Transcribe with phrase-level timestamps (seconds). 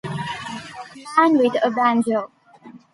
[1.15, 2.31] Man With a Banjo.